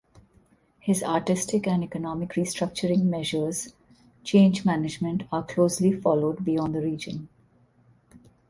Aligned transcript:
His 0.79 1.03
artistic 1.03 1.67
and 1.67 1.83
economic 1.83 2.33
restructuring 2.33 3.03
measures 3.03 3.75
(change 4.23 4.65
management) 4.65 5.25
are 5.31 5.43
closely 5.43 5.91
followed 5.93 6.43
beyond 6.43 6.73
the 6.73 6.81
region. 6.81 7.29